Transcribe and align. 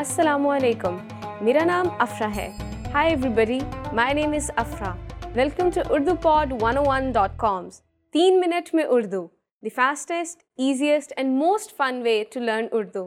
अस्सलाम 0.00 0.46
वालेकुम 0.46 1.00
मेरा 1.46 1.64
नाम 1.64 1.88
अफरा 2.06 2.28
है 2.38 2.48
Hi 2.96 3.04
everybody, 3.12 3.56
my 3.98 4.12
name 4.16 4.34
is 4.36 4.46
Afra. 4.62 4.90
Welcome 5.38 5.70
to 5.72 5.82
UrduPod101.com's 5.96 7.80
3 8.14 8.38
Minute 8.42 8.70
में 8.74 8.84
Urdu, 8.84 9.20
the 9.62 9.72
fastest, 9.78 10.44
easiest 10.66 11.12
and 11.22 11.36
most 11.40 11.74
fun 11.80 11.98
way 12.06 12.14
to 12.36 12.40
learn 12.40 12.70
Urdu. 12.78 13.02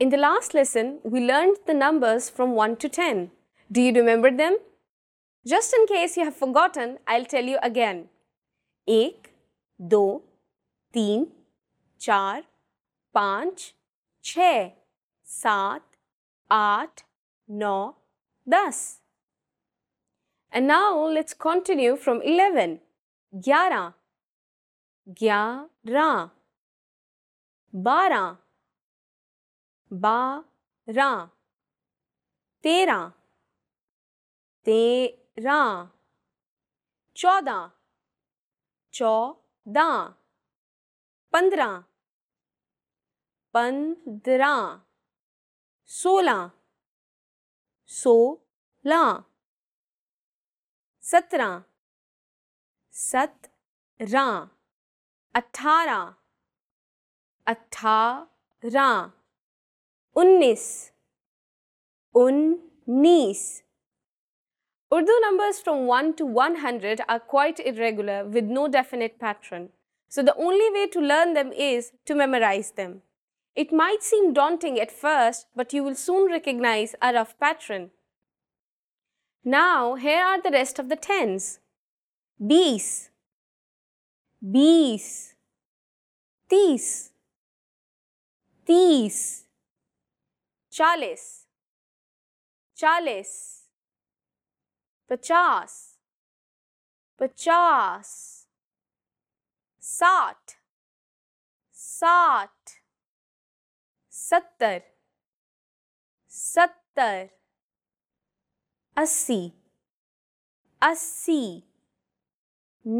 In 0.00 0.08
the 0.08 0.16
last 0.16 0.56
lesson, 0.58 0.90
we 1.04 1.20
learned 1.20 1.60
the 1.66 1.74
numbers 1.74 2.28
from 2.28 2.56
1 2.66 2.76
to 2.86 2.88
10. 2.88 3.30
Do 3.70 3.80
you 3.80 3.92
remember 3.92 4.32
them? 4.42 4.58
Just 5.46 5.72
in 5.74 5.86
case 5.86 6.16
you 6.16 6.24
have 6.24 6.34
forgotten, 6.34 6.98
I'll 7.06 7.30
tell 7.36 7.44
you 7.44 7.58
again. 7.70 8.02
एक, 8.88 9.28
दो, 9.80 10.04
तीन, 10.94 11.26
चार, 12.00 12.42
पाँच, 13.14 13.72
छः, 14.24 14.70
सात, 15.25 15.97
आठ, 16.51 17.01
नौ, 17.49 17.91
दस. 18.47 19.01
And 20.53 20.69
now 20.69 21.07
let's 21.17 21.33
continue 21.33 21.95
from 21.95 22.21
11. 22.21 22.77
ग्यारह, 23.35 23.93
ग्यारह, 25.09 26.29
बारह, 27.75 28.37
बारह, 29.93 31.25
तेरह, 32.63 33.11
तेरह, 34.65 35.89
चौदह, 37.15 37.71
चौदह, 38.93 40.07
पंद्रह, 41.33 41.77
पंद्रह, 43.53 44.84
सोलह, 45.86 46.50
सोलह, 47.86 49.24
सत्रह, 51.02 51.62
सत्रह, 52.92 54.28
अठारह, 55.34 56.04
अठारह, 57.54 59.10
उन्नीस, 60.16 60.68
उन्नीस. 62.14 63.42
Urdu 64.92 65.16
numbers 65.20 65.60
from 65.60 65.86
1 65.86 66.14
to 66.14 66.24
100 66.26 67.00
are 67.08 67.20
quite 67.20 67.60
irregular 67.60 68.24
with 68.24 68.46
no 68.46 68.66
definite 68.66 69.20
pattern. 69.20 69.68
So 70.08 70.20
the 70.20 70.34
only 70.34 70.68
way 70.70 70.88
to 70.88 71.00
learn 71.00 71.34
them 71.34 71.52
is 71.52 71.92
to 72.06 72.16
memorize 72.16 72.72
them. 72.72 73.02
It 73.55 73.71
might 73.71 74.03
seem 74.03 74.33
daunting 74.33 74.79
at 74.79 74.91
first, 74.91 75.47
but 75.55 75.71
you 75.71 75.83
will 75.83 75.95
soon 75.95 76.29
recognize 76.29 76.93
a 77.01 77.13
rough 77.13 77.39
pattern. 77.39 77.91
Now, 79.45 79.95
here 79.95 80.21
are 80.21 80.41
the 80.41 80.51
rest 80.51 80.77
of 80.77 80.89
the 80.89 80.97
tens. 80.97 81.59
Bees, 82.45 83.11
bees, 84.41 85.35
tis, 86.49 87.11
tis, 88.65 89.45
chalis, 90.69 91.45
chalis, 92.75 93.61
pachas, 95.09 95.95
pachas, 97.17 98.47
sat, 99.79 100.57
sat. 101.71 102.84
सत्तर 104.25 104.79
सत्तर 106.35 107.25
अस्सी 109.01 109.41
अस्सी 110.87 111.43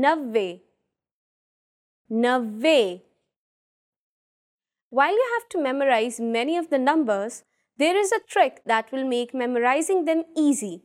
नब्बे 0.04 0.50
नब्बे 2.26 2.82
While 4.92 5.14
you 5.14 5.26
have 5.32 5.48
to 5.56 5.64
memorize 5.64 6.20
many 6.20 6.58
of 6.58 6.70
the 6.70 6.78
numbers, 6.78 7.44
there 7.78 7.98
is 7.98 8.12
a 8.12 8.22
trick 8.36 8.62
that 8.66 8.92
will 8.92 9.08
make 9.16 9.34
memorizing 9.34 10.06
them 10.06 10.24
easy. 10.38 10.84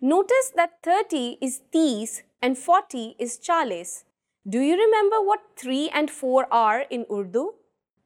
Notice 0.00 0.50
that 0.56 0.80
30 0.82 1.36
is 1.42 1.60
tis 1.70 2.22
and 2.40 2.56
40 2.56 3.16
is 3.18 3.38
chalis. 3.50 4.04
Do 4.48 4.64
you 4.70 4.80
remember 4.86 5.20
what 5.20 5.46
3 5.56 5.90
and 5.90 6.10
4 6.10 6.46
are 6.50 6.80
in 6.90 7.06
Urdu? 7.20 7.46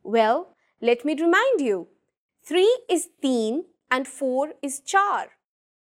Well, 0.02 0.55
let 0.80 1.04
me 1.04 1.14
remind 1.18 1.60
you. 1.60 1.88
3 2.44 2.80
is 2.88 3.08
teen 3.22 3.64
and 3.90 4.06
4 4.06 4.52
is 4.62 4.80
char. 4.80 5.30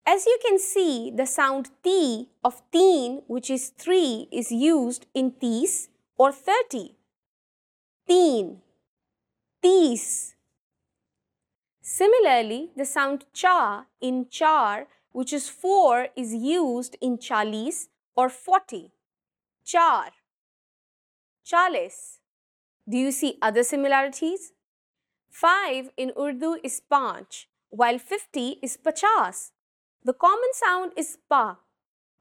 As 0.06 0.24
you 0.24 0.38
can 0.42 0.58
see, 0.58 1.10
the 1.14 1.26
sound 1.26 1.70
t 1.84 2.28
of 2.42 2.62
teen, 2.72 3.22
which 3.26 3.50
is 3.50 3.68
3, 3.76 4.28
is 4.32 4.50
used 4.50 5.06
in 5.12 5.32
tis 5.32 5.90
or 6.16 6.32
30. 6.32 6.94
Teen, 8.06 8.62
tis. 9.62 10.34
Similarly, 11.82 12.70
the 12.74 12.86
sound 12.86 13.26
cha 13.34 13.84
in 14.00 14.28
char, 14.30 14.86
which 15.12 15.32
is 15.32 15.50
4, 15.50 16.08
is 16.16 16.34
used 16.34 16.96
in 17.02 17.18
chalis 17.18 17.88
or 18.16 18.30
40. 18.30 18.90
Char, 19.64 20.12
chalis. 21.44 22.18
Do 22.88 22.96
you 22.96 23.12
see 23.12 23.36
other 23.42 23.62
similarities? 23.62 24.52
5 25.30 25.90
in 25.96 26.12
Urdu 26.18 26.58
is 26.64 26.80
panch, 26.80 27.48
while 27.70 27.98
50 27.98 28.58
is 28.62 28.76
pachas. 28.76 29.50
The 30.04 30.12
common 30.12 30.52
sound 30.54 30.92
is 30.96 31.18
pa. 31.28 31.58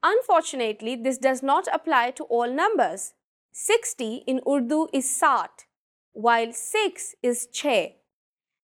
Unfortunately, 0.02 0.94
this 0.94 1.18
does 1.18 1.42
not 1.42 1.68
apply 1.72 2.12
to 2.12 2.24
all 2.24 2.52
numbers. 2.52 3.14
60 3.52 4.24
in 4.26 4.40
Urdu 4.46 4.88
is 4.92 5.10
sat, 5.10 5.64
while 6.12 6.52
6 6.52 7.14
is 7.22 7.48
che. 7.52 7.96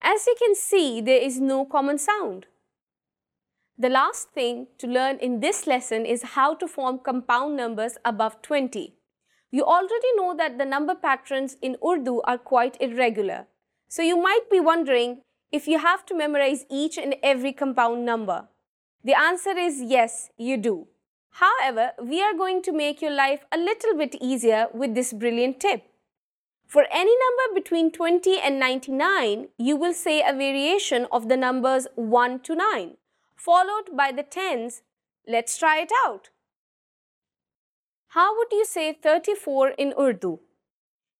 As 0.00 0.26
you 0.26 0.36
can 0.38 0.54
see, 0.54 1.00
there 1.00 1.20
is 1.20 1.40
no 1.40 1.64
common 1.64 1.98
sound. 1.98 2.46
The 3.76 3.88
last 3.88 4.30
thing 4.30 4.68
to 4.78 4.86
learn 4.86 5.18
in 5.18 5.40
this 5.40 5.66
lesson 5.66 6.06
is 6.06 6.34
how 6.34 6.54
to 6.54 6.68
form 6.68 7.00
compound 7.00 7.56
numbers 7.56 7.96
above 8.04 8.40
20. 8.42 8.94
You 9.50 9.64
already 9.64 10.12
know 10.16 10.34
that 10.36 10.58
the 10.58 10.64
number 10.64 10.94
patterns 10.94 11.56
in 11.60 11.76
Urdu 11.84 12.20
are 12.22 12.38
quite 12.38 12.76
irregular. 12.80 13.46
So 13.88 14.02
you 14.02 14.16
might 14.20 14.50
be 14.50 14.60
wondering 14.60 15.22
if 15.52 15.68
you 15.68 15.78
have 15.78 16.04
to 16.06 16.16
memorize 16.16 16.64
each 16.70 16.98
and 16.98 17.14
every 17.22 17.52
compound 17.52 18.04
number. 18.04 18.48
The 19.04 19.18
answer 19.18 19.56
is 19.56 19.82
yes, 19.82 20.30
you 20.36 20.56
do. 20.56 20.88
However, 21.30 21.92
we 22.02 22.22
are 22.22 22.34
going 22.34 22.62
to 22.62 22.72
make 22.72 23.02
your 23.02 23.10
life 23.10 23.44
a 23.52 23.58
little 23.58 23.96
bit 23.96 24.14
easier 24.20 24.68
with 24.72 24.94
this 24.94 25.12
brilliant 25.12 25.60
tip. 25.60 25.82
For 26.66 26.86
any 26.90 27.14
number 27.24 27.60
between 27.60 27.90
20 27.90 28.38
and 28.40 28.58
99, 28.58 29.48
you 29.58 29.76
will 29.76 29.92
say 29.92 30.22
a 30.22 30.32
variation 30.32 31.06
of 31.12 31.28
the 31.28 31.36
numbers 31.36 31.86
1 31.96 32.40
to 32.40 32.54
9, 32.54 32.96
followed 33.36 33.96
by 33.96 34.10
the 34.10 34.22
tens. 34.22 34.82
Let's 35.26 35.58
try 35.58 35.80
it 35.80 35.92
out. 36.06 36.30
How 38.08 38.36
would 38.36 38.52
you 38.52 38.64
say 38.64 38.92
34 38.92 39.70
in 39.70 39.92
Urdu? 39.98 40.38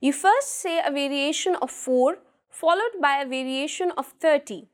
You 0.00 0.12
first 0.12 0.60
say 0.60 0.78
a 0.78 0.90
variation 0.90 1.56
of 1.56 1.70
4 1.70 2.18
followed 2.54 3.00
by 3.02 3.18
a 3.18 3.26
variation 3.26 3.90
of 3.98 4.14
30. 4.20 4.68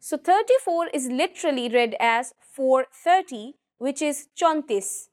So 0.00 0.16
34 0.16 0.88
is 0.88 1.08
literally 1.08 1.68
read 1.68 1.94
as 2.00 2.32
430 2.40 3.54
which 3.78 4.00
is 4.00 4.28
chontis. 4.34 5.08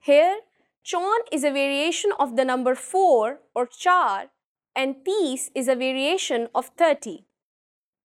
Here, 0.00 0.40
chon 0.82 1.20
is 1.30 1.44
a 1.44 1.52
variation 1.52 2.10
of 2.18 2.36
the 2.36 2.44
number 2.44 2.74
4 2.74 3.38
or 3.54 3.66
char 3.66 4.30
and 4.74 4.96
tis 5.04 5.50
is 5.54 5.68
a 5.68 5.76
variation 5.76 6.48
of 6.54 6.70
30. 6.76 7.24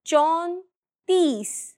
Chon, 0.03 0.61
tis. 1.07 1.73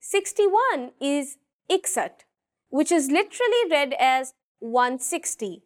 61 0.00 0.92
is 1.00 1.36
iksat, 1.70 2.24
which 2.70 2.90
is 2.90 3.10
literally 3.10 3.70
read 3.70 3.94
as 3.98 4.34
160. 4.60 5.62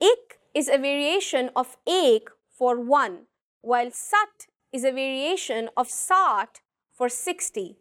Ik 0.00 0.38
is 0.54 0.68
a 0.68 0.78
variation 0.78 1.50
of 1.54 1.76
ek 1.86 2.28
for 2.50 2.78
1, 2.80 3.26
while 3.62 3.90
sat 3.90 4.46
is 4.72 4.84
a 4.84 4.92
variation 4.92 5.70
of 5.76 5.88
sat 5.88 6.60
for 6.92 7.08
60. 7.08 7.78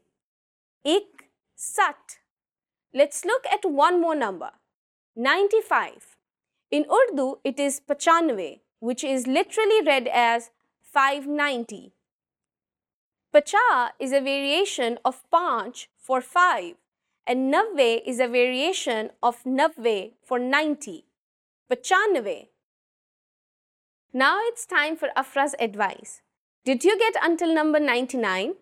Ik, 0.86 1.30
sat. 1.56 2.20
Let's 2.94 3.26
look 3.26 3.46
at 3.52 3.70
one 3.70 4.00
more 4.02 4.16
number, 4.16 4.52
95. 5.16 6.18
In 6.72 6.86
Urdu, 6.90 7.40
it 7.44 7.60
is 7.60 7.82
pachanve, 7.82 8.62
which 8.80 9.04
is 9.04 9.28
literally 9.28 9.82
read 9.86 10.08
as 10.08 10.50
590. 10.82 11.94
Pacha 13.34 13.94
is 14.00 14.12
a 14.12 14.20
variation 14.20 15.00
of 15.06 15.24
panch 15.32 15.88
for 15.98 16.22
5 16.22 16.76
and 17.26 17.54
navve 17.54 18.02
is 18.06 18.20
a 18.20 18.28
variation 18.28 19.12
of 19.24 19.44
navve 19.44 20.12
for 20.24 20.38
90. 20.38 21.06
Pachanve. 21.72 22.48
Now 24.14 24.40
it's 24.44 24.66
time 24.66 24.98
for 24.98 25.10
Afra's 25.16 25.56
advice. 25.58 26.22
Did 26.66 26.84
you 26.84 27.00
get 27.00 27.16
until 27.24 27.54
number 27.54 27.80
99? 27.80 28.56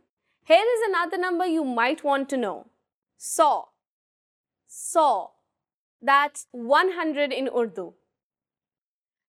Here 0.45 0.65
is 0.75 0.89
another 0.89 1.17
number 1.17 1.45
you 1.47 1.63
might 1.63 2.03
want 2.03 2.29
to 2.29 2.37
know. 2.37 2.67
Saw. 3.17 3.63
Saw. 4.67 5.29
That's 6.01 6.45
100 6.51 7.33
in 7.33 7.49
Urdu. 7.49 7.93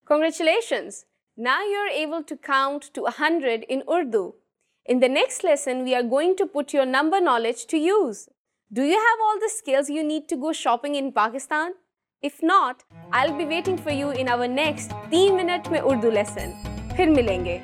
Congratulations! 0.05 1.07
Now 1.39 1.63
you 1.65 1.77
are 1.77 1.89
able 1.89 2.23
to 2.25 2.37
count 2.37 2.83
to 2.93 3.03
100 3.03 3.63
in 3.63 3.83
Urdu. 3.91 4.35
In 4.85 5.01
the 5.01 5.09
next 5.09 5.43
lesson, 5.43 5.85
we 5.85 5.95
are 5.95 6.03
going 6.03 6.37
to 6.37 6.47
put 6.47 6.75
your 6.75 6.85
number 6.85 7.21
knowledge 7.21 7.65
to 7.69 7.79
use. 7.79 8.29
Do 8.71 8.83
you 8.83 8.99
have 8.99 9.19
all 9.23 9.39
the 9.41 9.49
skills 9.49 9.89
you 9.89 10.05
need 10.05 10.29
to 10.29 10.37
go 10.37 10.53
shopping 10.53 10.97
in 10.97 11.13
Pakistan? 11.13 11.73
If 12.23 12.45
not 12.45 12.83
I 13.15 13.29
be 13.33 13.45
waiting 13.47 13.79
for 13.79 13.93
you 13.93 14.11
in 14.13 14.29
our 14.29 14.49
next 14.49 14.93
तीन 15.11 15.35
minute 15.35 15.69
में 15.69 15.81
Urdu 15.81 16.11
lesson 16.11 16.53
फिर 16.97 17.11
मिलेंगे 17.11 17.61